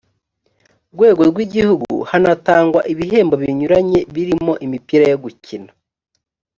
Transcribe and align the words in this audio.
rwego 0.93 1.21
rw 1.29 1.37
igihugu 1.45 1.93
hanatangwa 2.09 2.79
ibihembo 2.93 3.35
binyuranye 3.41 3.99
birimo 4.13 4.53
imipira 4.65 5.05
yo 5.11 5.17
gukina 5.23 5.71